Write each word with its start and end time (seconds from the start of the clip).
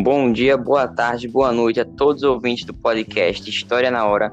Bom 0.00 0.30
dia, 0.30 0.56
boa 0.56 0.86
tarde, 0.86 1.26
boa 1.26 1.50
noite 1.50 1.80
a 1.80 1.84
todos 1.84 2.22
os 2.22 2.28
ouvintes 2.28 2.64
do 2.64 2.72
podcast 2.72 3.50
História 3.50 3.90
na 3.90 4.06
Hora. 4.06 4.32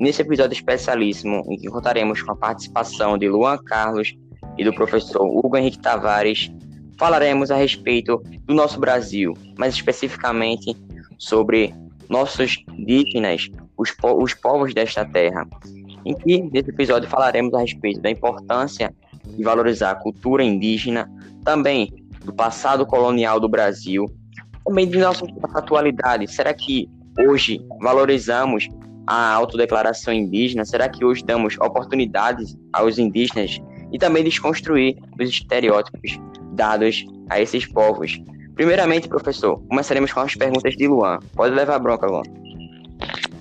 Nesse 0.00 0.20
episódio 0.20 0.52
especialíssimo, 0.52 1.44
em 1.48 1.56
que 1.56 1.68
contaremos 1.68 2.20
com 2.22 2.32
a 2.32 2.36
participação 2.36 3.16
de 3.16 3.28
Luan 3.28 3.56
Carlos 3.56 4.16
e 4.58 4.64
do 4.64 4.74
professor 4.74 5.22
Hugo 5.22 5.56
Henrique 5.56 5.78
Tavares, 5.78 6.50
falaremos 6.98 7.52
a 7.52 7.56
respeito 7.56 8.20
do 8.46 8.52
nosso 8.52 8.80
Brasil, 8.80 9.32
mais 9.56 9.74
especificamente 9.74 10.76
sobre 11.18 11.72
nossos 12.08 12.64
indígenas, 12.76 13.48
os, 13.78 13.92
po 13.92 14.20
os 14.20 14.34
povos 14.34 14.74
desta 14.74 15.04
terra. 15.04 15.46
Em 16.04 16.16
que, 16.16 16.42
nesse 16.50 16.70
episódio, 16.70 17.08
falaremos 17.08 17.54
a 17.54 17.60
respeito 17.60 18.00
da 18.00 18.10
importância 18.10 18.92
de 19.24 19.44
valorizar 19.44 19.92
a 19.92 19.94
cultura 19.94 20.42
indígena, 20.42 21.08
também 21.44 21.94
do 22.24 22.34
passado 22.34 22.84
colonial 22.84 23.38
do 23.38 23.48
Brasil 23.48 24.06
também 24.66 24.88
de 24.88 24.98
nossa 24.98 25.24
atualidade. 25.54 26.30
Será 26.30 26.52
que 26.52 26.88
hoje 27.26 27.60
valorizamos 27.80 28.68
a 29.06 29.32
autodeclaração 29.32 30.12
indígena? 30.12 30.64
Será 30.64 30.88
que 30.88 31.04
hoje 31.04 31.24
damos 31.24 31.56
oportunidades 31.60 32.56
aos 32.72 32.98
indígenas 32.98 33.58
e 33.92 33.98
também 33.98 34.24
desconstruir 34.24 34.96
os 35.18 35.30
estereótipos 35.30 36.18
dados 36.52 37.04
a 37.30 37.40
esses 37.40 37.64
povos? 37.64 38.20
Primeiramente, 38.56 39.08
professor, 39.08 39.62
começaremos 39.68 40.12
com 40.12 40.20
as 40.20 40.34
perguntas 40.34 40.74
de 40.74 40.88
Luan. 40.88 41.18
Pode 41.34 41.54
levar 41.54 41.76
a 41.76 41.78
bronca, 41.78 42.06
Luan. 42.06 42.22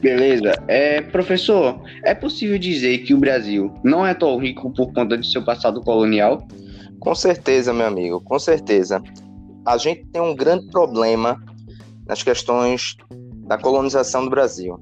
Beleza. 0.02 0.54
É, 0.68 1.02
professor, 1.02 1.82
é 2.04 2.14
possível 2.14 2.60
dizer 2.60 3.00
que 3.00 3.14
o 3.14 3.18
Brasil 3.18 3.74
não 3.84 4.06
é 4.06 4.14
tão 4.14 4.38
rico 4.38 4.72
por 4.72 4.94
conta 4.94 5.18
de 5.18 5.26
seu 5.32 5.44
passado 5.44 5.82
colonial? 5.82 6.46
Com 7.00 7.16
certeza, 7.16 7.74
meu 7.74 7.88
amigo, 7.88 8.22
com 8.22 8.38
certeza 8.38 9.02
a 9.66 9.78
gente 9.78 10.06
tem 10.08 10.22
um 10.22 10.36
grande 10.36 10.68
problema 10.68 11.42
nas 12.08 12.22
questões 12.22 12.96
da 13.48 13.58
colonização 13.58 14.24
do 14.24 14.30
Brasil. 14.30 14.80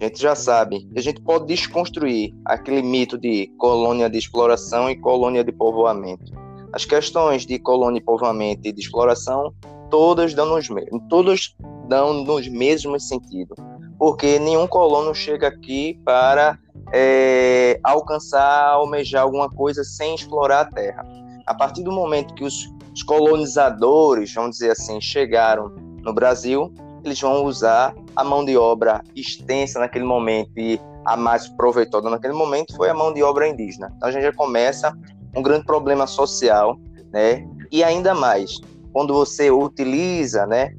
A 0.00 0.04
gente 0.04 0.20
já 0.20 0.34
sabe 0.34 0.84
que 0.84 0.98
a 0.98 1.02
gente 1.02 1.20
pode 1.20 1.46
desconstruir 1.46 2.32
aquele 2.44 2.82
mito 2.82 3.18
de 3.18 3.50
colônia 3.58 4.08
de 4.08 4.18
exploração 4.18 4.88
e 4.88 4.96
colônia 4.96 5.42
de 5.42 5.50
povoamento. 5.50 6.32
As 6.72 6.84
questões 6.84 7.46
de 7.46 7.58
colônia, 7.58 8.00
povoamento 8.00 8.68
e 8.68 8.72
de 8.72 8.80
exploração, 8.80 9.52
todas 9.90 10.34
dão 10.34 10.46
nos, 10.46 10.68
todas 11.08 11.56
dão 11.88 12.22
nos 12.22 12.46
mesmos 12.48 13.08
sentidos, 13.08 13.56
porque 13.98 14.38
nenhum 14.38 14.66
colono 14.66 15.14
chega 15.14 15.48
aqui 15.48 15.98
para 16.04 16.58
é, 16.92 17.80
alcançar, 17.82 18.68
almejar 18.68 19.22
alguma 19.22 19.48
coisa 19.48 19.82
sem 19.82 20.14
explorar 20.14 20.60
a 20.60 20.64
terra. 20.66 21.04
A 21.46 21.54
partir 21.54 21.82
do 21.82 21.90
momento 21.90 22.34
que 22.34 22.44
os 22.44 22.68
os 22.98 23.02
colonizadores, 23.04 24.34
vamos 24.34 24.56
dizer 24.56 24.72
assim, 24.72 25.00
chegaram 25.00 25.72
no 26.02 26.12
Brasil, 26.12 26.74
eles 27.04 27.20
vão 27.20 27.44
usar 27.44 27.94
a 28.16 28.24
mão 28.24 28.44
de 28.44 28.56
obra 28.56 29.02
extensa 29.14 29.78
naquele 29.78 30.04
momento 30.04 30.50
e 30.56 30.80
a 31.04 31.16
mais 31.16 31.46
proveitosa 31.48 32.10
naquele 32.10 32.34
momento 32.34 32.74
foi 32.74 32.90
a 32.90 32.94
mão 32.94 33.14
de 33.14 33.22
obra 33.22 33.46
indígena. 33.46 33.92
Então 33.96 34.08
a 34.08 34.12
gente 34.12 34.24
já 34.24 34.32
começa 34.32 34.92
um 35.34 35.40
grande 35.40 35.64
problema 35.64 36.08
social, 36.08 36.76
né? 37.12 37.46
E 37.70 37.84
ainda 37.84 38.14
mais 38.14 38.58
quando 38.92 39.14
você 39.14 39.48
utiliza, 39.48 40.44
né, 40.44 40.72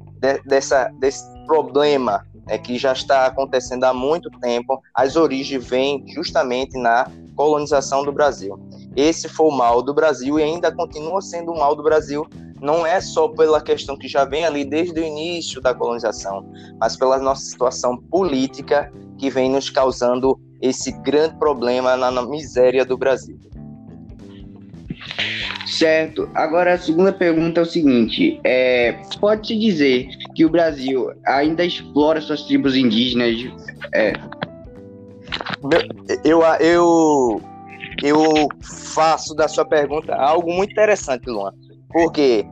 dessa 0.44 0.90
desse 0.98 1.24
problema 1.46 2.26
né, 2.46 2.58
que 2.58 2.76
já 2.76 2.92
está 2.92 3.24
acontecendo 3.24 3.84
há 3.84 3.94
muito 3.94 4.30
tempo, 4.40 4.78
as 4.94 5.16
origens 5.16 5.66
vêm 5.66 6.04
justamente 6.08 6.76
na 6.76 7.10
colonização 7.34 8.04
do 8.04 8.12
Brasil. 8.12 8.60
Esse 8.96 9.28
foi 9.28 9.46
o 9.46 9.56
mal 9.56 9.82
do 9.82 9.94
Brasil 9.94 10.38
e 10.38 10.42
ainda 10.42 10.72
continua 10.72 11.20
sendo 11.20 11.52
o 11.52 11.58
mal 11.58 11.76
do 11.76 11.82
Brasil. 11.82 12.26
Não 12.60 12.84
é 12.84 13.00
só 13.00 13.28
pela 13.28 13.60
questão 13.60 13.96
que 13.96 14.08
já 14.08 14.24
vem 14.24 14.44
ali 14.44 14.64
desde 14.64 15.00
o 15.00 15.04
início 15.04 15.60
da 15.60 15.74
colonização, 15.74 16.46
mas 16.78 16.96
pela 16.96 17.18
nossa 17.18 17.42
situação 17.42 17.96
política 17.96 18.92
que 19.16 19.30
vem 19.30 19.50
nos 19.50 19.70
causando 19.70 20.38
esse 20.60 20.92
grande 21.02 21.36
problema 21.36 21.96
na 21.96 22.22
miséria 22.22 22.84
do 22.84 22.98
Brasil. 22.98 23.38
Certo. 25.66 26.28
Agora 26.34 26.74
a 26.74 26.78
segunda 26.78 27.12
pergunta 27.12 27.60
é 27.60 27.62
o 27.62 27.66
seguinte: 27.66 28.40
é, 28.44 29.00
pode-se 29.20 29.56
dizer 29.58 30.08
que 30.34 30.44
o 30.44 30.50
Brasil 30.50 31.10
ainda 31.26 31.64
explora 31.64 32.20
suas 32.20 32.42
tribos 32.42 32.76
indígenas? 32.76 33.36
É... 33.94 34.12
Eu, 36.24 36.42
eu, 36.60 37.40
eu 38.02 38.48
faço 38.94 39.34
da 39.34 39.48
sua 39.48 39.64
pergunta 39.64 40.14
algo 40.14 40.52
muito 40.52 40.72
interessante, 40.72 41.28
Luan. 41.28 41.52
Porque 41.90 42.46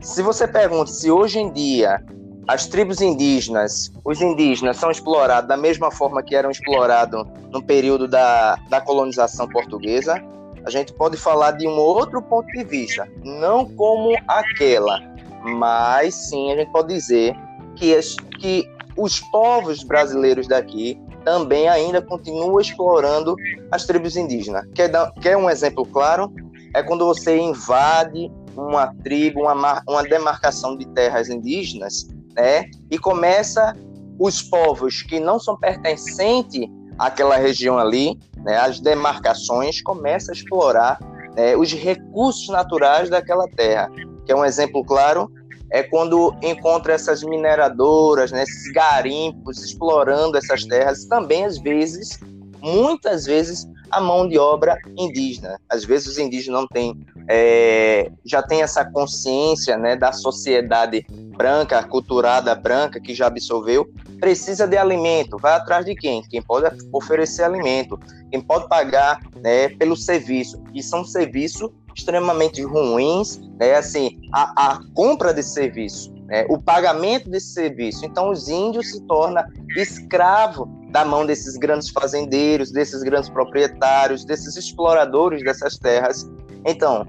se 0.00 0.22
você 0.22 0.46
pergunta 0.46 0.90
se 0.90 1.10
hoje 1.10 1.38
em 1.38 1.52
dia 1.52 2.02
as 2.46 2.66
tribos 2.66 3.00
indígenas, 3.02 3.92
os 4.04 4.22
indígenas 4.22 4.78
são 4.78 4.90
explorados 4.90 5.48
da 5.48 5.56
mesma 5.56 5.90
forma 5.90 6.22
que 6.22 6.34
eram 6.34 6.50
explorados 6.50 7.26
no 7.52 7.62
período 7.62 8.08
da, 8.08 8.56
da 8.70 8.80
colonização 8.80 9.46
portuguesa, 9.48 10.22
a 10.64 10.70
gente 10.70 10.92
pode 10.94 11.16
falar 11.16 11.52
de 11.52 11.66
um 11.66 11.76
outro 11.76 12.22
ponto 12.22 12.46
de 12.52 12.64
vista, 12.64 13.06
não 13.22 13.66
como 13.66 14.16
aquela, 14.26 15.00
mas 15.42 16.14
sim 16.14 16.50
a 16.52 16.56
gente 16.56 16.72
pode 16.72 16.92
dizer 16.92 17.36
que, 17.76 17.94
as, 17.94 18.16
que 18.40 18.66
os 18.96 19.20
povos 19.20 19.82
brasileiros 19.82 20.48
daqui 20.48 20.98
também 21.28 21.68
ainda 21.68 22.00
continua 22.00 22.62
explorando 22.62 23.36
as 23.70 23.84
tribos 23.84 24.16
indígenas. 24.16 24.66
Quer, 24.74 24.88
dar, 24.88 25.12
quer 25.20 25.36
um 25.36 25.50
exemplo 25.50 25.84
claro? 25.84 26.32
É 26.74 26.82
quando 26.82 27.04
você 27.04 27.38
invade 27.38 28.32
uma 28.56 28.94
tribo, 29.04 29.42
uma, 29.42 29.82
uma 29.86 30.02
demarcação 30.02 30.74
de 30.74 30.86
terras 30.88 31.28
indígenas, 31.28 32.08
né? 32.34 32.64
E 32.90 32.98
começa 32.98 33.76
os 34.18 34.40
povos 34.40 35.02
que 35.02 35.20
não 35.20 35.38
são 35.38 35.54
pertencentes 35.58 36.66
àquela 36.98 37.36
região 37.36 37.78
ali, 37.78 38.18
né? 38.38 38.56
As 38.56 38.80
demarcações 38.80 39.82
começam 39.82 40.32
a 40.32 40.36
explorar 40.36 40.98
né, 41.36 41.54
os 41.54 41.74
recursos 41.74 42.48
naturais 42.48 43.10
daquela 43.10 43.46
terra. 43.48 43.90
Que 44.24 44.32
é 44.32 44.34
um 44.34 44.46
exemplo 44.46 44.82
claro 44.82 45.30
é 45.70 45.82
quando 45.82 46.34
encontra 46.42 46.94
essas 46.94 47.22
mineradoras, 47.22 48.32
né, 48.32 48.42
esses 48.42 48.72
garimpos 48.72 49.62
explorando 49.62 50.38
essas 50.38 50.64
terras, 50.64 51.04
também 51.04 51.44
às 51.44 51.58
vezes, 51.58 52.18
muitas 52.60 53.26
vezes, 53.26 53.66
a 53.90 54.00
mão 54.00 54.28
de 54.28 54.38
obra 54.38 54.78
indígena. 54.96 55.58
Às 55.68 55.84
vezes 55.84 56.08
os 56.08 56.18
indígenas 56.18 56.60
não 56.60 56.68
têm, 56.68 57.06
é, 57.28 58.10
já 58.24 58.42
tem 58.42 58.62
essa 58.62 58.84
consciência 58.84 59.76
né, 59.76 59.96
da 59.96 60.12
sociedade 60.12 61.06
branca, 61.36 61.82
culturada 61.84 62.54
branca, 62.54 63.00
que 63.00 63.14
já 63.14 63.26
absorveu, 63.26 63.88
precisa 64.20 64.66
de 64.66 64.76
alimento. 64.76 65.36
Vai 65.38 65.54
atrás 65.54 65.84
de 65.84 65.94
quem? 65.94 66.22
Quem 66.22 66.42
pode 66.42 66.74
oferecer 66.92 67.44
alimento, 67.44 67.98
quem 68.30 68.40
pode 68.40 68.68
pagar 68.68 69.20
né, 69.42 69.68
pelo 69.70 69.96
serviço. 69.96 70.62
E 70.74 70.82
são 70.82 71.04
serviços 71.04 71.70
extremamente 71.98 72.62
ruins, 72.62 73.40
né? 73.58 73.74
Assim, 73.74 74.20
a, 74.32 74.70
a 74.70 74.80
compra 74.94 75.34
desse 75.34 75.50
serviço, 75.50 76.12
né? 76.26 76.46
o 76.48 76.56
pagamento 76.56 77.28
desse 77.28 77.48
serviço. 77.48 78.04
Então, 78.04 78.30
os 78.30 78.48
índios 78.48 78.92
se 78.92 79.00
tornam 79.02 79.42
escravo 79.76 80.77
da 80.90 81.04
mão 81.04 81.26
desses 81.26 81.56
grandes 81.56 81.90
fazendeiros, 81.90 82.70
desses 82.70 83.02
grandes 83.02 83.28
proprietários, 83.28 84.24
desses 84.24 84.56
exploradores 84.56 85.42
dessas 85.42 85.76
terras. 85.76 86.28
Então, 86.64 87.06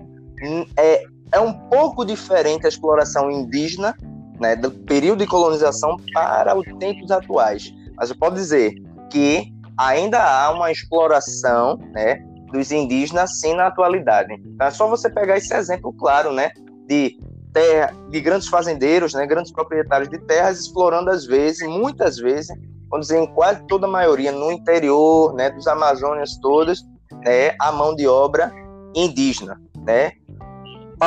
é, 0.78 1.04
é 1.32 1.40
um 1.40 1.54
pouco 1.54 2.06
diferente 2.06 2.66
a 2.66 2.70
exploração 2.70 3.32
indígena, 3.32 3.96
né, 4.40 4.56
do 4.56 4.72
período 4.72 5.20
de 5.20 5.28
colonização 5.28 5.98
para 6.14 6.56
os 6.58 6.66
tempos 6.80 7.12
atuais. 7.12 7.74
Mas 7.96 8.10
eu 8.10 8.18
posso 8.18 8.36
dizer 8.36 8.74
que 9.10 9.52
ainda 9.78 10.22
há 10.22 10.52
uma 10.52 10.72
exploração, 10.72 11.78
né, 11.94 12.26
dos 12.52 12.72
indígenas 12.72 13.40
sim 13.40 13.54
na 13.54 13.68
atualidade. 13.68 14.34
Então, 14.34 14.68
é 14.68 14.72
só 14.72 14.88
você 14.88 15.10
pegar 15.10 15.38
esse 15.38 15.54
exemplo 15.54 15.94
claro, 15.94 16.34
né, 16.34 16.52
de 16.88 17.20
terra, 17.54 17.94
de 18.10 18.20
grandes 18.22 18.48
fazendeiros, 18.48 19.14
né, 19.14 19.26
grandes 19.26 19.52
proprietários 19.52 20.10
de 20.10 20.20
terras 20.20 20.60
explorando 20.60 21.10
às 21.10 21.26
vezes, 21.26 21.68
muitas 21.68 22.18
vezes, 22.18 22.50
vamos 22.90 23.08
dizer 23.08 23.20
em 23.20 23.28
quase 23.34 23.66
toda 23.68 23.88
a 23.88 23.90
maioria 23.90 24.32
no 24.32 24.52
interior, 24.52 25.34
né, 25.34 25.50
dos 25.50 25.68
Amazônias 25.68 26.38
todas, 26.42 26.82
né, 27.24 27.56
a 27.60 27.72
mão 27.72 27.96
de 27.96 28.08
obra 28.08 28.52
indígena, 28.96 29.62
né? 29.86 30.12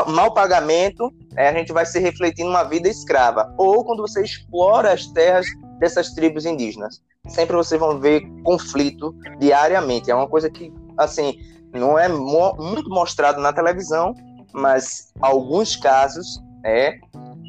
Mal 0.09 0.33
pagamento, 0.33 1.13
né, 1.33 1.49
a 1.49 1.53
gente 1.53 1.73
vai 1.73 1.85
se 1.85 1.99
refletindo 1.99 2.49
uma 2.49 2.65
vida 2.65 2.89
escrava. 2.89 3.53
Ou 3.59 3.85
quando 3.85 4.01
você 4.01 4.23
explora 4.23 4.93
as 4.93 5.07
terras 5.07 5.47
dessas 5.79 6.15
tribos 6.15 6.47
indígenas, 6.47 7.03
sempre 7.29 7.57
vocês 7.57 7.79
vão 7.79 8.01
ver 8.01 8.23
conflito 8.43 9.15
diariamente. 9.39 10.11
É 10.11 10.15
uma 10.15 10.29
coisa 10.29 10.49
que 10.49 10.73
assim, 10.97 11.39
não 11.73 11.99
é 11.99 12.09
mo 12.09 12.55
muito 12.59 12.89
mostrado 12.89 13.41
na 13.41 13.53
televisão, 13.53 14.15
mas 14.53 15.13
alguns 15.21 15.77
casos, 15.77 16.41
é, 16.65 16.99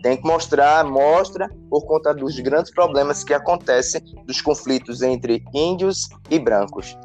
tem 0.04 0.18
que 0.18 0.28
mostrar, 0.28 0.84
mostra 0.84 1.50
por 1.70 1.86
conta 1.86 2.14
dos 2.14 2.38
grandes 2.38 2.72
problemas 2.72 3.24
que 3.24 3.34
acontecem 3.34 4.04
dos 4.28 4.42
conflitos 4.42 5.02
entre 5.02 5.42
índios 5.54 6.10
e 6.30 6.38
brancos. 6.38 6.96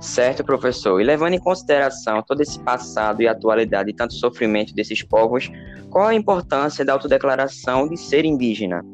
Certo, 0.00 0.44
professor. 0.44 1.00
E 1.00 1.04
levando 1.04 1.34
em 1.34 1.40
consideração 1.40 2.22
todo 2.22 2.40
esse 2.40 2.60
passado 2.60 3.20
e 3.20 3.26
atualidade 3.26 3.90
e 3.90 3.94
tanto 3.94 4.14
sofrimento 4.14 4.72
desses 4.74 5.02
povos, 5.02 5.50
qual 5.90 6.06
a 6.06 6.14
importância 6.14 6.84
da 6.84 6.92
autodeclaração 6.92 7.88
de 7.88 7.96
ser 7.96 8.24
indígena? 8.24 8.84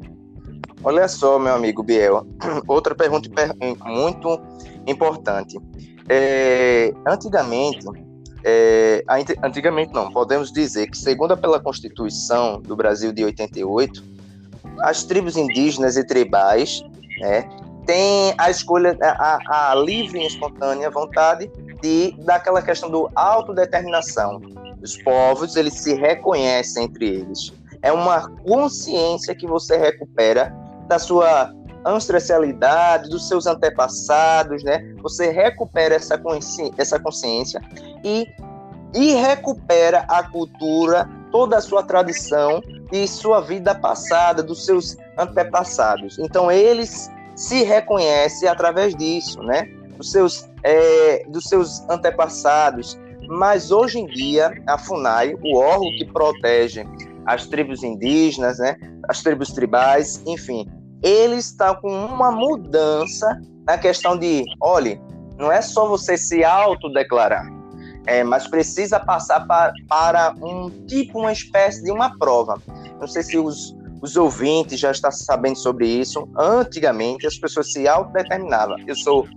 Olha 0.83 1.07
só, 1.07 1.37
meu 1.37 1.53
amigo 1.53 1.83
Biel, 1.83 2.25
outra 2.67 2.95
pergunta 2.95 3.29
muito 3.85 4.41
importante. 4.87 5.59
É, 6.09 6.91
antigamente, 7.07 7.85
é, 8.43 9.03
antigamente 9.41 9.93
não, 9.93 10.11
podemos 10.11 10.51
dizer 10.51 10.87
que, 10.89 10.97
segundo 10.97 11.35
pela 11.37 11.59
Constituição 11.59 12.61
do 12.61 12.75
Brasil 12.75 13.13
de 13.13 13.23
88, 13.23 14.03
as 14.79 15.03
tribos 15.03 15.37
indígenas 15.37 15.95
e 15.95 16.05
tribais 16.05 16.83
né, 17.19 17.47
têm 17.85 18.33
a 18.37 18.49
escolha, 18.49 18.97
a, 19.01 19.71
a 19.71 19.75
livre 19.75 20.19
e 20.19 20.27
espontânea 20.27 20.89
vontade 20.89 21.49
de 21.81 22.13
daquela 22.19 22.61
questão 22.61 22.89
do 22.89 23.09
autodeterminação. 23.15 24.41
Os 24.81 24.97
povos, 24.97 25.55
eles 25.55 25.75
se 25.75 25.93
reconhecem 25.93 26.85
entre 26.85 27.07
eles. 27.07 27.53
É 27.81 27.91
uma 27.91 28.29
consciência 28.43 29.33
que 29.35 29.47
você 29.47 29.77
recupera 29.77 30.53
da 30.87 30.99
sua 30.99 31.53
ancestralidade, 31.85 33.09
dos 33.09 33.27
seus 33.27 33.45
antepassados, 33.45 34.63
né? 34.63 34.93
Você 35.01 35.29
recupera 35.29 35.95
essa 35.95 36.17
consciência, 36.17 36.73
essa 36.77 36.99
consciência 36.99 37.61
e, 38.03 38.27
e 38.93 39.13
recupera 39.13 40.05
a 40.07 40.23
cultura, 40.23 41.09
toda 41.31 41.57
a 41.57 41.61
sua 41.61 41.83
tradição 41.83 42.61
e 42.91 43.07
sua 43.07 43.41
vida 43.41 43.73
passada, 43.73 44.43
dos 44.43 44.65
seus 44.65 44.97
antepassados. 45.17 46.19
Então, 46.19 46.51
eles 46.51 47.09
se 47.35 47.63
reconhecem 47.63 48.47
através 48.47 48.95
disso, 48.95 49.41
né? 49.41 49.63
Dos 49.97 50.11
seus, 50.11 50.49
é, 50.63 51.25
dos 51.27 51.45
seus 51.45 51.87
antepassados. 51.89 52.97
Mas 53.27 53.71
hoje 53.71 53.99
em 53.99 54.05
dia, 54.05 54.53
a 54.67 54.77
FUNAI, 54.77 55.35
o 55.43 55.57
órgão 55.57 55.89
que 55.97 56.05
protege 56.05 56.85
as 57.25 57.47
tribos 57.47 57.83
indígenas, 57.83 58.59
né? 58.59 58.75
As 59.07 59.21
tribos 59.21 59.51
tribais, 59.51 60.21
enfim, 60.25 60.69
ele 61.03 61.35
está 61.35 61.75
com 61.75 62.05
uma 62.05 62.31
mudança 62.31 63.39
na 63.67 63.77
questão 63.77 64.17
de, 64.17 64.45
olhe, 64.61 64.99
não 65.37 65.51
é 65.51 65.61
só 65.61 65.87
você 65.87 66.17
se 66.17 66.43
autodeclarar, 66.43 67.45
é, 68.05 68.23
mas 68.23 68.47
precisa 68.47 68.99
passar 68.99 69.45
para, 69.45 69.73
para 69.87 70.33
um 70.41 70.69
tipo, 70.87 71.19
uma 71.19 71.31
espécie 71.31 71.83
de 71.83 71.91
uma 71.91 72.17
prova. 72.17 72.61
Não 72.99 73.07
sei 73.07 73.23
se 73.23 73.37
os, 73.37 73.75
os 74.01 74.15
ouvintes 74.15 74.79
já 74.79 74.91
estão 74.91 75.11
sabendo 75.11 75.57
sobre 75.57 75.87
isso. 75.87 76.27
Antigamente, 76.37 77.25
as 77.25 77.37
pessoas 77.37 77.71
se 77.71 77.87
autodeterminavam. 77.87 78.75
Eu 78.85 78.95
sou, 78.95 79.27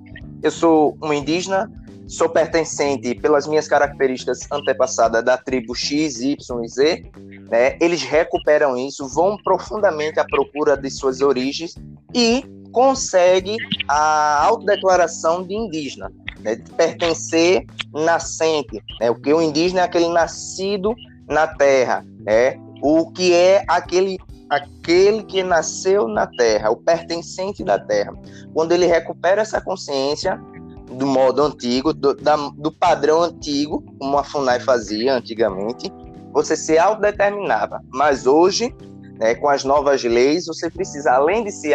eu 0.43 0.51
sou 0.51 0.97
um 1.03 1.13
indígena, 1.13 1.71
sou 2.07 2.29
pertencente, 2.29 3.15
pelas 3.15 3.47
minhas 3.47 3.67
características 3.67 4.41
antepassadas, 4.51 5.25
da 5.25 5.37
tribo 5.37 5.75
X, 5.75 6.21
Y 6.21 6.65
e 6.65 6.69
Z, 6.69 7.05
né? 7.51 7.77
Eles 7.81 8.03
recuperam 8.03 8.77
isso, 8.77 9.09
vão 9.09 9.37
profundamente 9.43 10.21
à 10.21 10.25
procura 10.25 10.77
de 10.77 10.91
suas 10.91 11.21
origens 11.21 11.75
e 12.15 12.45
conseguem 12.73 13.57
a 13.89 14.45
autodeclaração 14.45 15.43
de 15.43 15.55
indígena, 15.55 16.13
né? 16.41 16.57
de 16.57 16.71
pertencer 16.73 17.65
nascente. 17.93 18.83
Né? 19.01 19.11
O 19.11 19.15
que 19.15 19.33
o 19.33 19.41
indígena 19.41 19.81
é 19.81 19.85
aquele 19.85 20.09
nascido 20.09 20.95
na 21.29 21.47
terra, 21.47 22.05
né? 22.21 22.59
o 22.83 23.11
que 23.11 23.33
é 23.33 23.65
aquele 23.67 24.19
aquele 24.49 25.25
que 25.25 25.43
nasceu 25.43 26.07
na 26.07 26.27
terra, 26.27 26.71
o 26.71 26.77
pertencente 26.77 27.65
da 27.65 27.81
terra. 27.81 28.13
Quando 28.55 28.71
ele 28.71 28.87
recupera 28.87 29.43
essa 29.43 29.61
consciência 29.61 30.41
do 30.91 31.07
modo 31.07 31.43
antigo, 31.43 31.93
do, 31.93 32.15
da, 32.15 32.37
do 32.37 32.71
padrão 32.71 33.23
antigo, 33.23 33.85
como 33.99 34.19
a 34.19 34.25
FUNAI 34.25 34.61
fazia 34.61 35.15
antigamente, 35.15 35.93
você 36.33 36.57
se 36.57 36.79
autodeterminava. 36.79 37.81
Mas 37.93 38.27
hoje, 38.27 38.75
né, 39.19 39.35
com 39.35 39.49
as 39.49 39.65
novas 39.65 40.03
leis, 40.05 40.47
você 40.47 40.71
precisa, 40.71 41.13
além 41.13 41.45
de 41.45 41.51
se 41.51 41.73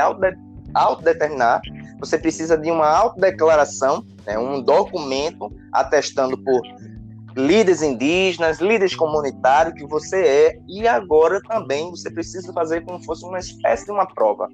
autodeterminar, 0.73 1.61
você 1.99 2.17
precisa 2.17 2.57
de 2.57 2.71
uma 2.71 2.87
autodeclaração, 2.87 4.05
né, 4.25 4.37
um 4.37 4.61
documento 4.61 5.51
atestando 5.73 6.37
por 6.37 6.61
líderes 7.35 7.81
indígenas, 7.81 8.59
líderes 8.59 8.95
comunitários 8.95 9.75
que 9.75 9.85
você 9.85 10.17
é, 10.17 10.59
e 10.67 10.87
agora 10.87 11.41
também 11.41 11.89
você 11.89 12.09
precisa 12.09 12.51
fazer 12.53 12.83
como 12.83 12.99
se 12.99 13.05
fosse 13.05 13.25
uma 13.25 13.39
espécie 13.39 13.85
de 13.85 13.91
uma 13.91 14.05
prova. 14.05 14.49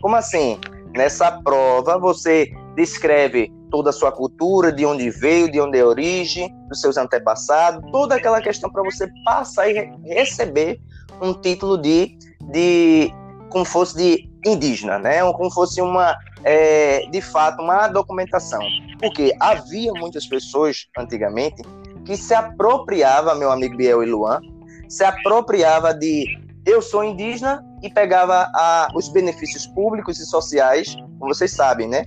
Como 0.00 0.16
assim? 0.16 0.58
Nessa 0.94 1.30
prova 1.42 1.98
você 1.98 2.50
descreve 2.74 3.52
toda 3.72 3.88
a 3.90 3.92
sua 3.92 4.12
cultura, 4.12 4.70
de 4.70 4.84
onde 4.84 5.08
veio, 5.10 5.50
de 5.50 5.58
onde 5.58 5.78
é 5.78 5.84
origem, 5.84 6.54
dos 6.68 6.80
seus 6.80 6.98
antepassados, 6.98 7.90
toda 7.90 8.14
aquela 8.14 8.40
questão 8.40 8.70
para 8.70 8.82
você 8.82 9.10
passar 9.24 9.68
e 9.68 9.90
receber 10.04 10.78
um 11.20 11.32
título 11.32 11.78
de, 11.78 12.16
de 12.52 13.10
como 13.48 13.64
fosse 13.64 13.96
de 13.96 14.30
indígena, 14.44 14.98
né? 14.98 15.22
Como 15.32 15.50
fosse 15.50 15.80
uma, 15.80 16.14
é, 16.44 17.06
de 17.10 17.20
fato, 17.22 17.62
uma 17.62 17.88
documentação. 17.88 18.60
Porque 19.00 19.34
havia 19.40 19.92
muitas 19.94 20.26
pessoas 20.26 20.86
antigamente 20.96 21.62
que 22.04 22.16
se 22.16 22.34
apropriava, 22.34 23.34
meu 23.34 23.50
amigo 23.50 23.76
Biel 23.76 24.02
e 24.02 24.06
Luan, 24.06 24.40
se 24.88 25.02
apropriava 25.02 25.94
de 25.94 26.26
eu 26.66 26.82
sou 26.82 27.02
indígena 27.02 27.64
e 27.82 27.90
pegava 27.90 28.50
a, 28.54 28.88
os 28.94 29.08
benefícios 29.08 29.66
públicos 29.66 30.20
e 30.20 30.26
sociais, 30.26 30.94
como 31.18 31.34
vocês 31.34 31.52
sabem, 31.52 31.88
né? 31.88 32.04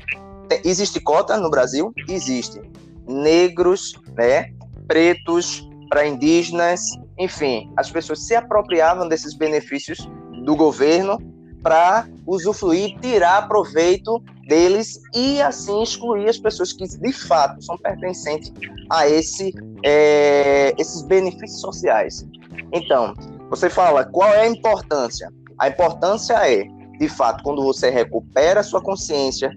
Existe 0.64 1.00
cota 1.00 1.38
no 1.38 1.50
Brasil? 1.50 1.94
Existe. 2.08 2.62
Negros, 3.08 3.94
né? 4.16 4.52
Pretos, 4.88 5.68
para 5.90 6.06
indígenas, 6.06 6.82
enfim, 7.18 7.72
as 7.78 7.90
pessoas 7.90 8.26
se 8.26 8.36
apropriavam 8.36 9.08
desses 9.08 9.34
benefícios 9.34 10.10
do 10.44 10.56
governo 10.56 11.18
para 11.64 12.08
usufruir, 12.28 13.00
tirar 13.00 13.48
proveito 13.48 14.22
deles 14.48 15.00
e 15.16 15.42
assim 15.42 15.82
excluir 15.82 16.30
as 16.30 16.38
pessoas 16.38 16.72
que 16.72 16.86
de 16.86 17.12
fato 17.12 17.64
são 17.64 17.78
pertencentes 17.78 18.54
a 18.92 19.08
esse, 19.08 19.52
é, 19.84 20.76
esses 20.78 21.02
benefícios 21.02 21.60
sociais. 21.62 22.28
Então, 22.72 23.16
você 23.50 23.70
fala 23.70 24.06
qual 24.06 24.30
é 24.30 24.42
a 24.42 24.48
importância? 24.48 25.32
A 25.58 25.70
importância 25.70 26.34
é, 26.48 26.68
de 27.00 27.10
fato, 27.10 27.44
quando 27.44 27.64
você 27.64 27.90
recupera 27.90 28.60
a 28.60 28.64
sua 28.64 28.82
consciência, 28.82 29.52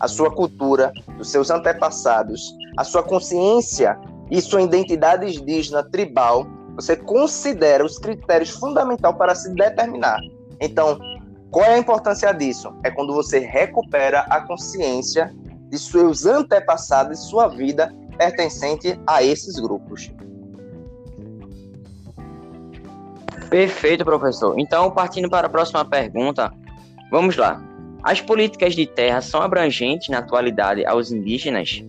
a 0.00 0.08
sua 0.08 0.30
cultura, 0.30 0.92
dos 1.16 1.30
seus 1.30 1.50
antepassados, 1.50 2.54
a 2.76 2.84
sua 2.84 3.02
consciência 3.02 3.98
e 4.30 4.40
sua 4.40 4.62
identidade 4.62 5.26
indígena 5.26 5.82
tribal, 5.82 6.46
você 6.74 6.96
considera 6.96 7.84
os 7.84 7.98
critérios 7.98 8.50
fundamentais 8.50 9.16
para 9.16 9.34
se 9.34 9.54
determinar. 9.54 10.18
Então, 10.60 10.98
qual 11.50 11.64
é 11.64 11.74
a 11.74 11.78
importância 11.78 12.32
disso? 12.32 12.74
É 12.82 12.90
quando 12.90 13.14
você 13.14 13.38
recupera 13.38 14.20
a 14.22 14.40
consciência 14.40 15.32
de 15.68 15.78
seus 15.78 16.26
antepassados 16.26 17.18
e 17.18 17.22
sua 17.22 17.48
vida 17.48 17.94
pertencente 18.16 18.98
a 19.06 19.22
esses 19.22 19.58
grupos. 19.60 20.12
Perfeito, 23.48 24.04
professor. 24.04 24.58
Então, 24.58 24.90
partindo 24.90 25.30
para 25.30 25.46
a 25.46 25.50
próxima 25.50 25.84
pergunta, 25.84 26.52
vamos 27.10 27.36
lá. 27.36 27.62
As 28.04 28.20
políticas 28.20 28.74
de 28.74 28.86
terra 28.86 29.22
são 29.22 29.40
abrangentes 29.40 30.10
na 30.10 30.18
atualidade 30.18 30.84
aos 30.84 31.10
indígenas? 31.10 31.82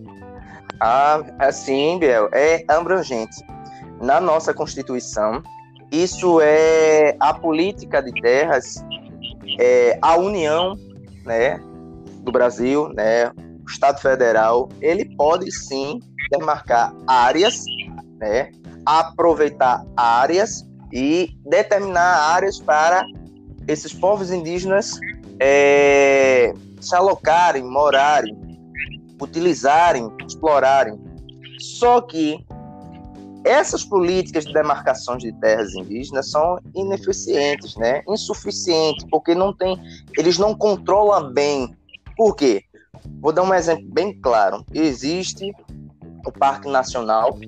Ah, 0.80 1.22
assim, 1.38 1.98
Biel, 1.98 2.30
é 2.32 2.64
abrangente. 2.68 3.36
Na 4.00 4.18
nossa 4.18 4.54
Constituição, 4.54 5.42
isso 5.92 6.40
é 6.40 7.14
a 7.20 7.34
política 7.34 8.02
de 8.02 8.12
terras, 8.22 8.82
é, 9.60 9.98
a 10.00 10.16
União 10.16 10.74
né, 11.22 11.60
do 12.22 12.32
Brasil, 12.32 12.88
né, 12.94 13.28
o 13.28 13.68
Estado 13.68 14.00
Federal, 14.00 14.70
ele 14.80 15.04
pode 15.16 15.52
sim 15.52 16.00
demarcar 16.30 16.94
áreas, 17.06 17.62
né, 18.18 18.50
aproveitar 18.86 19.84
áreas 19.94 20.66
e 20.90 21.36
determinar 21.44 22.32
áreas 22.32 22.58
para 22.58 23.04
esses 23.68 23.92
povos 23.92 24.30
indígenas 24.30 24.98
é, 25.40 26.54
se 26.80 26.94
alocarem, 26.94 27.64
morarem, 27.64 28.36
utilizarem, 29.20 30.10
explorarem. 30.26 30.98
Só 31.58 32.00
que 32.00 32.44
essas 33.44 33.84
políticas 33.84 34.44
de 34.44 34.52
demarcações 34.52 35.22
de 35.22 35.32
terras 35.34 35.72
indígenas 35.74 36.30
são 36.30 36.58
ineficientes, 36.74 37.76
né? 37.76 38.02
Insuficientes, 38.08 39.06
porque 39.10 39.34
não 39.34 39.56
tem, 39.56 39.80
eles 40.18 40.36
não 40.36 40.54
controlam 40.54 41.32
bem. 41.32 41.74
Por 42.16 42.34
quê? 42.34 42.62
Vou 43.20 43.32
dar 43.32 43.44
um 43.44 43.54
exemplo 43.54 43.86
bem 43.92 44.18
claro. 44.20 44.64
Existe 44.74 45.52
o 46.26 46.32
Parque 46.32 46.68
Nacional 46.68 47.38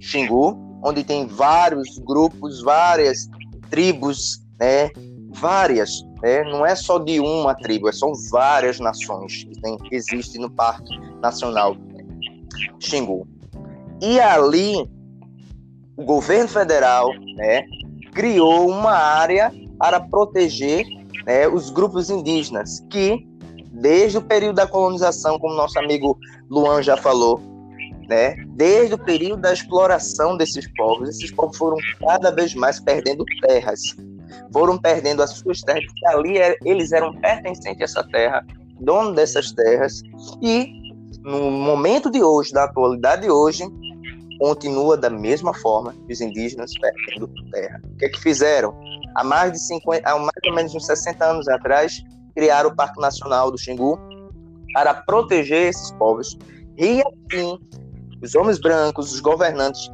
Xingu, 0.00 0.56
onde 0.84 1.02
tem 1.02 1.26
vários 1.26 1.98
grupos, 1.98 2.62
várias 2.62 3.26
tribos, 3.70 4.40
né? 4.60 4.90
Várias 5.30 6.02
né? 6.22 6.44
não 6.44 6.64
é 6.64 6.74
só 6.74 6.98
de 6.98 7.20
uma 7.20 7.54
tribo, 7.54 7.88
é 7.88 7.92
são 7.92 8.12
várias 8.30 8.78
nações 8.78 9.44
que, 9.44 9.60
tem, 9.60 9.76
que 9.78 9.94
existem 9.94 10.40
no 10.40 10.50
Parque 10.50 10.98
Nacional. 11.20 11.76
Xingu. 12.80 13.26
E 14.00 14.20
ali, 14.20 14.88
o 15.96 16.04
governo 16.04 16.48
federal 16.48 17.08
né, 17.36 17.64
criou 18.12 18.68
uma 18.68 18.92
área 18.92 19.52
para 19.78 20.00
proteger 20.00 20.84
né, 21.26 21.46
os 21.48 21.70
grupos 21.70 22.10
indígenas, 22.10 22.80
que, 22.90 23.26
desde 23.72 24.18
o 24.18 24.22
período 24.22 24.56
da 24.56 24.66
colonização, 24.66 25.38
como 25.38 25.54
nosso 25.54 25.78
amigo 25.78 26.18
Luan 26.48 26.82
já 26.82 26.96
falou, 26.96 27.40
né, 28.08 28.34
desde 28.48 28.94
o 28.94 28.98
período 28.98 29.42
da 29.42 29.52
exploração 29.52 30.36
desses 30.36 30.66
povos, 30.74 31.10
esses 31.10 31.30
povos 31.30 31.56
foram 31.56 31.76
cada 32.00 32.30
vez 32.30 32.54
mais 32.54 32.80
perdendo 32.80 33.24
terras, 33.42 33.80
foram 34.52 34.78
perdendo 34.78 35.22
as 35.22 35.30
suas 35.30 35.60
terras, 35.60 35.84
porque 35.86 36.06
ali 36.06 36.38
é, 36.38 36.56
eles 36.64 36.92
eram 36.92 37.14
pertencentes 37.20 37.80
a 37.80 37.84
essa 37.84 38.08
terra, 38.10 38.44
dono 38.80 39.12
dessas 39.14 39.52
terras, 39.52 40.02
e 40.42 40.72
no 41.22 41.50
momento 41.50 42.10
de 42.10 42.22
hoje, 42.22 42.52
na 42.52 42.64
atualidade 42.64 43.22
de 43.22 43.30
hoje, 43.30 43.64
continua 44.38 44.96
da 44.96 45.10
mesma 45.10 45.52
forma 45.52 45.94
os 46.08 46.20
indígenas 46.20 46.72
perdendo 46.80 47.28
terra. 47.50 47.80
O 47.84 47.96
que 47.96 48.04
é 48.04 48.08
que 48.08 48.20
fizeram? 48.20 48.78
Há 49.16 49.24
mais 49.24 49.52
de 49.52 49.58
50, 49.58 50.08
há 50.08 50.18
mais 50.18 50.30
ou 50.46 50.54
menos 50.54 50.74
uns 50.74 50.86
60 50.86 51.24
anos 51.24 51.48
atrás, 51.48 52.00
criaram 52.34 52.70
o 52.70 52.76
Parque 52.76 53.00
Nacional 53.00 53.50
do 53.50 53.58
Xingu 53.58 53.98
para 54.72 54.94
proteger 54.94 55.68
esses 55.68 55.90
povos 55.92 56.38
e 56.76 57.02
assim 57.02 57.58
os 58.22 58.34
homens 58.34 58.60
brancos, 58.60 59.12
os 59.12 59.20
governantes 59.20 59.90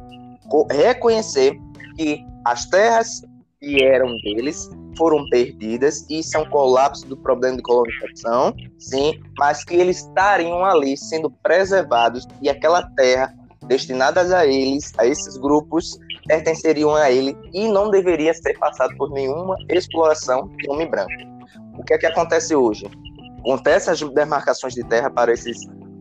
reconhecer 0.71 1.57
que 1.97 2.23
as 2.45 2.65
terras 2.67 3.21
que 3.65 3.83
eram 3.83 4.15
deles 4.19 4.69
foram 4.95 5.27
perdidas 5.29 6.05
isso 6.07 6.37
é 6.37 6.39
um 6.39 6.49
colapso 6.49 7.05
do 7.07 7.17
problema 7.17 7.57
de 7.57 7.63
colonização, 7.63 8.53
sim, 8.77 9.19
mas 9.39 9.63
que 9.65 9.75
eles 9.75 9.97
estariam 9.97 10.63
ali 10.63 10.95
sendo 10.95 11.29
preservados 11.29 12.27
e 12.41 12.47
aquela 12.47 12.83
terra 12.95 13.33
destinadas 13.67 14.31
a 14.31 14.45
eles, 14.45 14.93
a 14.99 15.07
esses 15.07 15.35
grupos, 15.37 15.97
pertenceriam 16.27 16.93
a 16.93 17.11
ele 17.11 17.35
e 17.51 17.67
não 17.67 17.89
deveria 17.89 18.33
ser 18.33 18.57
passado 18.59 18.95
por 18.95 19.11
nenhuma 19.11 19.55
exploração 19.69 20.47
de 20.57 20.69
homem 20.69 20.87
branco. 20.87 21.11
O 21.77 21.83
que 21.83 21.95
é 21.95 21.97
que 21.97 22.05
acontece 22.05 22.55
hoje? 22.55 22.85
Acontece 23.39 23.89
as 23.89 23.99
demarcações 23.99 24.75
de 24.75 24.83
terra 24.83 25.09
para 25.09 25.33
esses. 25.33 25.57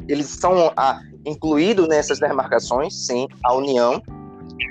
Eles 0.06 0.26
são 0.26 0.70
a, 0.76 1.00
incluídos 1.24 1.88
nessas 1.88 2.20
demarcações, 2.20 3.06
sim, 3.06 3.26
a 3.42 3.54
União 3.54 4.00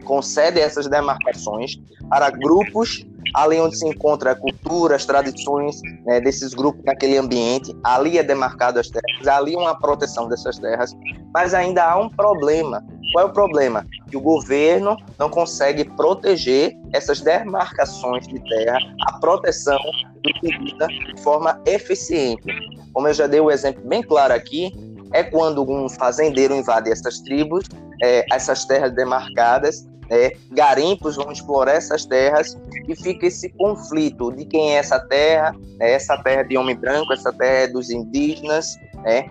concede 0.06 0.60
essas 0.60 0.88
demarcações 0.88 1.76
para 2.10 2.30
grupos 2.30 3.06
ali 3.34 3.60
onde 3.60 3.78
se 3.78 3.88
encontra 3.88 4.32
a 4.32 4.36
cultura, 4.36 4.96
as 4.96 5.06
tradições 5.06 5.82
né, 6.06 6.22
desses 6.22 6.54
grupos 6.54 6.84
naquele 6.84 7.18
ambiente, 7.18 7.76
ali 7.84 8.18
é 8.18 8.24
demarcado 8.24 8.80
as 8.80 8.90
terras, 8.90 9.28
ali 9.28 9.56
é 9.56 9.58
uma 9.58 9.80
proteção 9.80 10.28
dessas 10.28 10.58
terras, 10.60 10.96
mas 11.34 11.54
ainda 11.54 11.84
há 11.84 11.98
um 11.98 12.10
problema. 12.10 12.86
Qual 13.12 13.26
é 13.26 13.30
o 13.30 13.34
problema? 13.34 13.86
Que 14.10 14.18
o 14.18 14.22
governo 14.22 14.98
não 15.20 15.30
consegue 15.30 15.84
proteger 15.84 16.76
essas 16.94 17.22
demarcações 17.22 18.28
de 18.28 18.40
terra, 18.40 18.78
a 19.08 19.20
proteção 19.20 19.80
do 20.24 20.50
de 20.50 21.22
forma 21.22 21.60
eficiente. 21.66 22.44
Como 22.92 23.08
eu 23.08 23.14
já 23.14 23.28
dei 23.28 23.40
o 23.40 23.46
um 23.46 23.52
exemplo 23.52 23.84
bem 23.88 24.02
claro 24.02 24.34
aqui, 24.34 24.72
é 25.14 25.24
quando 25.24 25.64
um 25.70 25.88
fazendeiro 25.88 26.54
invade 26.56 26.92
essas 26.92 27.20
tribos, 27.20 27.66
é, 28.02 28.26
essas 28.32 28.66
terras 28.66 28.94
demarcadas, 28.94 29.88
é, 30.10 30.36
garimpos 30.52 31.16
vão 31.16 31.32
explorar 31.32 31.74
essas 31.74 32.06
terras 32.06 32.58
e 32.88 32.96
fica 32.96 33.28
esse 33.28 33.50
conflito 33.50 34.32
de 34.32 34.46
quem 34.46 34.76
é 34.76 34.80
essa 34.80 35.00
terra, 35.00 35.56
é, 35.80 35.94
essa 35.94 36.18
terra 36.18 36.42
é 36.42 36.44
de 36.44 36.58
homem 36.58 36.76
branco, 36.76 37.14
essa 37.14 37.32
terra 37.32 37.64
é 37.64 37.68
dos 37.68 37.90
indígenas, 37.90 38.76
né? 39.04 39.26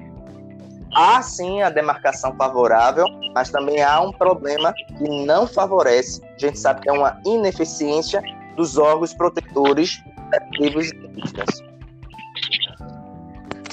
Há 0.94 1.22
sim 1.22 1.62
a 1.62 1.70
demarcação 1.70 2.34
favorável, 2.36 3.06
mas 3.34 3.50
também 3.50 3.82
há 3.82 4.00
um 4.00 4.12
problema 4.12 4.74
que 4.74 5.24
não 5.24 5.46
favorece. 5.46 6.20
A 6.36 6.38
gente 6.38 6.58
sabe 6.58 6.82
que 6.82 6.88
é 6.90 6.92
uma 6.92 7.18
ineficiência 7.24 8.22
dos 8.56 8.76
órgãos 8.76 9.14
protetores 9.14 10.02
das 10.30 10.48
tribos 10.50 10.92
indígenas. 10.92 11.71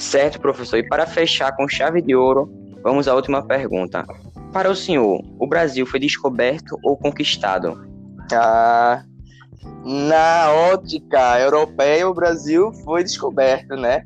Certo, 0.00 0.40
professor. 0.40 0.78
E 0.78 0.88
para 0.88 1.06
fechar 1.06 1.54
com 1.54 1.68
chave 1.68 2.00
de 2.00 2.16
ouro, 2.16 2.50
vamos 2.82 3.06
à 3.06 3.14
última 3.14 3.46
pergunta. 3.46 4.02
Para 4.50 4.70
o 4.70 4.74
senhor, 4.74 5.22
o 5.38 5.46
Brasil 5.46 5.84
foi 5.84 6.00
descoberto 6.00 6.78
ou 6.82 6.96
conquistado? 6.96 7.86
Ah, 8.32 9.04
na 9.84 10.50
ótica 10.72 11.38
europeia, 11.38 12.08
o 12.08 12.14
Brasil 12.14 12.72
foi 12.82 13.04
descoberto, 13.04 13.76
né? 13.76 14.02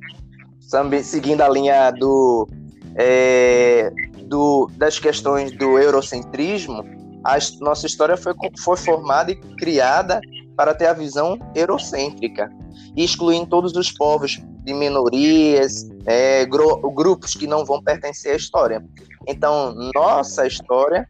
Seguindo 1.04 1.42
a 1.42 1.48
linha 1.48 1.92
do, 1.92 2.48
é, 2.96 3.92
do 4.24 4.68
das 4.76 4.98
questões 4.98 5.52
do 5.52 5.78
eurocentrismo, 5.78 6.84
a 7.22 7.38
nossa 7.60 7.86
história 7.86 8.16
foi, 8.16 8.34
foi 8.58 8.76
formada 8.76 9.30
e 9.30 9.36
criada 9.36 10.20
para 10.56 10.74
ter 10.74 10.86
a 10.86 10.92
visão 10.92 11.38
eurocêntrica, 11.54 12.50
excluindo 12.96 13.46
todos 13.46 13.76
os 13.76 13.92
povos 13.92 14.42
de 14.64 14.72
minorias, 14.72 15.88
é, 16.06 16.44
grupos 16.46 17.34
que 17.34 17.46
não 17.46 17.64
vão 17.64 17.82
pertencer 17.82 18.32
à 18.32 18.36
história. 18.36 18.84
Então, 19.26 19.74
nossa 19.94 20.46
história 20.46 21.08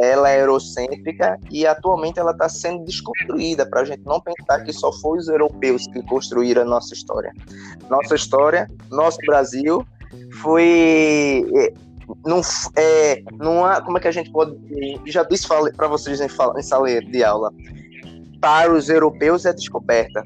ela 0.00 0.30
é 0.30 0.40
eurocêntrica 0.40 1.38
e 1.50 1.66
atualmente 1.66 2.18
ela 2.18 2.32
está 2.32 2.48
sendo 2.48 2.84
desconstruída 2.84 3.66
para 3.66 3.82
a 3.82 3.84
gente 3.84 4.02
não 4.04 4.20
pensar 4.20 4.64
que 4.64 4.72
só 4.72 4.90
foi 4.90 5.18
os 5.18 5.28
europeus 5.28 5.86
que 5.88 6.02
construíram 6.04 6.62
a 6.62 6.64
nossa 6.64 6.94
história. 6.94 7.30
Nossa 7.90 8.14
história, 8.14 8.70
nosso 8.90 9.18
Brasil 9.26 9.86
foi 10.40 11.44
é, 11.56 11.72
não 12.24 12.40
é 12.76 13.22
numa, 13.32 13.80
como 13.82 13.98
é 13.98 14.00
que 14.00 14.08
a 14.08 14.12
gente 14.12 14.30
pode 14.30 14.56
já 15.06 15.22
disse 15.22 15.46
para 15.48 15.88
vocês 15.88 16.20
em, 16.20 16.26
em 16.26 16.62
sala 16.62 17.00
de 17.00 17.24
aula 17.24 17.50
para 18.40 18.72
os 18.72 18.88
europeus 18.88 19.46
é 19.46 19.52
descoberta 19.52 20.22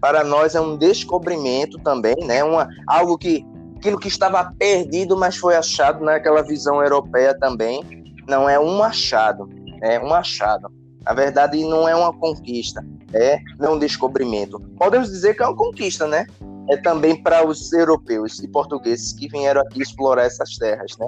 para 0.00 0.22
nós 0.22 0.54
é 0.54 0.60
um 0.60 0.76
descobrimento 0.76 1.78
também 1.78 2.16
né 2.24 2.44
uma 2.44 2.68
algo 2.86 3.16
que 3.16 3.44
aquilo 3.76 3.98
que 3.98 4.08
estava 4.08 4.52
perdido, 4.58 5.16
mas 5.16 5.36
foi 5.36 5.54
achado 5.54 6.04
naquela 6.04 6.42
visão 6.42 6.82
europeia 6.82 7.38
também. 7.38 7.84
Não 8.26 8.48
é 8.48 8.58
um 8.58 8.82
achado, 8.82 9.48
é 9.82 10.00
um 10.00 10.12
achado. 10.12 10.68
Na 11.04 11.14
verdade, 11.14 11.62
não 11.64 11.88
é 11.88 11.94
uma 11.94 12.12
conquista, 12.12 12.84
é 13.12 13.38
não 13.58 13.74
um 13.74 13.78
descobrimento. 13.78 14.58
Podemos 14.76 15.08
dizer 15.10 15.36
que 15.36 15.42
é 15.42 15.46
uma 15.46 15.56
conquista, 15.56 16.06
né? 16.06 16.26
É 16.68 16.76
também 16.76 17.22
para 17.22 17.46
os 17.46 17.72
europeus 17.72 18.40
e 18.40 18.48
portugueses 18.48 19.12
que 19.12 19.28
vieram 19.28 19.60
aqui 19.60 19.80
explorar 19.80 20.24
essas 20.24 20.56
terras, 20.56 20.96
né? 20.98 21.06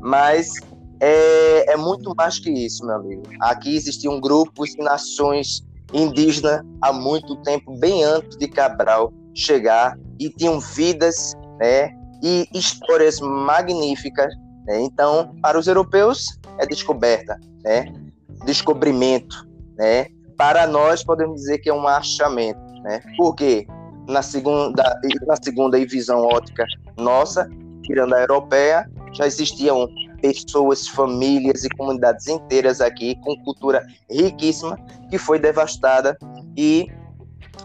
Mas 0.00 0.52
é, 1.00 1.72
é 1.72 1.76
muito 1.78 2.14
mais 2.14 2.38
que 2.38 2.50
isso, 2.50 2.84
meu 2.84 2.96
amigo. 2.96 3.22
Aqui 3.40 3.74
existiam 3.74 4.20
grupos 4.20 4.74
e 4.74 4.82
nações 4.82 5.64
indígenas 5.92 6.62
há 6.80 6.92
muito 6.92 7.36
tempo, 7.42 7.76
bem 7.78 8.04
antes 8.04 8.36
de 8.36 8.48
Cabral 8.48 9.12
chegar, 9.34 9.98
e 10.18 10.30
tinham 10.30 10.60
vidas 10.60 11.34
né, 11.58 11.90
e 12.22 12.46
histórias 12.54 13.20
magníficas. 13.20 14.32
Né? 14.66 14.82
Então, 14.82 15.34
para 15.42 15.58
os 15.58 15.66
europeus, 15.66 16.38
é 16.58 16.66
descoberta, 16.66 17.38
né? 17.64 17.92
descobrimento. 18.44 19.48
Né? 19.76 20.06
Para 20.36 20.66
nós, 20.66 21.02
podemos 21.02 21.40
dizer 21.40 21.58
que 21.58 21.68
é 21.68 21.74
um 21.74 21.86
achamento. 21.86 22.60
Né? 22.82 23.00
Porque 23.16 23.66
na 24.08 24.22
segunda, 24.22 25.00
na 25.26 25.36
segunda 25.36 25.78
visão 25.86 26.22
ótica 26.22 26.64
nossa, 26.98 27.48
tirando 27.84 28.14
a 28.14 28.20
europeia, 28.20 28.88
já 29.12 29.26
existiam 29.26 29.88
pessoas, 30.22 30.86
famílias 30.86 31.64
e 31.64 31.68
comunidades 31.70 32.28
inteiras 32.28 32.80
aqui 32.80 33.16
com 33.16 33.36
cultura 33.42 33.84
riquíssima 34.08 34.78
que 35.10 35.18
foi 35.18 35.38
devastada 35.38 36.16
e, 36.56 36.86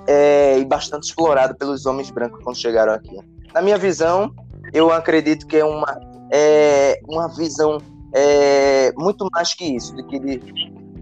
é, 0.07 0.57
e 0.59 0.65
bastante 0.65 1.03
explorada 1.03 1.53
pelos 1.53 1.85
homens 1.85 2.09
brancos 2.09 2.43
quando 2.43 2.57
chegaram 2.57 2.93
aqui. 2.93 3.17
Na 3.53 3.61
minha 3.61 3.77
visão, 3.77 4.33
eu 4.73 4.91
acredito 4.91 5.45
que 5.45 5.57
é 5.57 5.63
uma, 5.63 5.99
é, 6.31 6.99
uma 7.07 7.27
visão 7.29 7.77
é, 8.13 8.91
muito 8.97 9.27
mais 9.31 9.53
que 9.53 9.75
isso, 9.75 9.95
do 9.95 10.05
que 10.07 10.19
de 10.19 10.37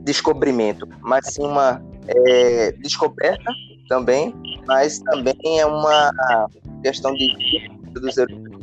descobrimento, 0.04 0.88
mas 1.02 1.34
sim 1.34 1.44
uma 1.44 1.82
é, 2.08 2.74
descoberta 2.74 3.52
também, 3.88 4.36
mas 4.68 5.00
também 5.00 5.36
é 5.60 5.66
uma 5.66 6.12
questão 6.84 7.14
de 7.14 7.74
dos 8.00 8.18
europeus. 8.18 8.55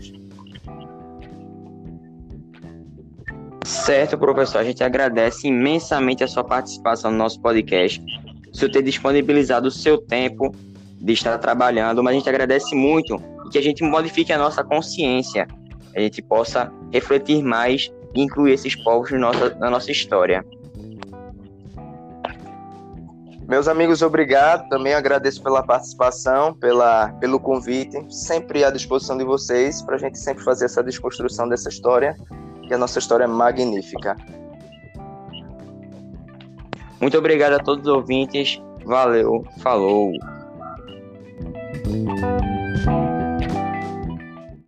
Certo, 3.73 4.19
professor. 4.19 4.59
A 4.59 4.65
gente 4.65 4.85
agradece 4.85 5.49
imensamente 5.49 6.23
a 6.23 6.29
sua 6.29 6.45
participação 6.45 7.11
no 7.11 7.17
nosso 7.17 7.41
podcast, 7.41 8.05
o 8.53 8.55
senhor 8.55 8.71
ter 8.71 8.83
disponibilizado 8.83 9.67
o 9.67 9.71
seu 9.71 9.97
tempo 9.97 10.55
de 11.01 11.15
estar 11.15 11.39
trabalhando, 11.39 12.03
mas 12.03 12.13
a 12.13 12.19
gente 12.19 12.29
agradece 12.29 12.75
muito 12.75 13.17
que 13.51 13.57
a 13.57 13.63
gente 13.63 13.83
modifique 13.83 14.31
a 14.31 14.37
nossa 14.37 14.63
consciência, 14.63 15.49
a 15.97 16.01
gente 16.01 16.21
possa 16.21 16.71
refletir 16.93 17.43
mais 17.43 17.91
e 18.15 18.21
incluir 18.21 18.53
esses 18.53 18.77
povos 18.77 19.11
na 19.11 19.19
nossa, 19.19 19.55
na 19.55 19.71
nossa 19.71 19.91
história. 19.91 20.45
Meus 23.49 23.69
amigos, 23.69 24.03
obrigado. 24.03 24.69
Também 24.69 24.93
agradeço 24.93 25.43
pela 25.43 25.63
participação, 25.63 26.55
pela, 26.55 27.09
pelo 27.21 27.41
convite. 27.41 28.05
Sempre 28.11 28.65
à 28.65 28.71
disposição 28.71 29.17
de 29.17 29.25
vocês 29.25 29.81
para 29.81 29.97
a 29.97 29.99
gente 29.99 30.19
sempre 30.19 30.45
fazer 30.45 30.67
essa 30.67 30.83
desconstrução 30.83 31.49
dessa 31.49 31.71
história, 31.71 32.15
que 32.73 32.77
a 32.77 32.79
nossa 32.79 32.99
história 32.99 33.25
é 33.25 33.27
magnífica. 33.27 34.17
Muito 36.99 37.19
obrigado 37.19 37.53
a 37.53 37.59
todos 37.59 37.87
os 37.87 37.93
ouvintes. 37.93 38.63
Valeu, 38.87 39.45
falou. 39.59 40.11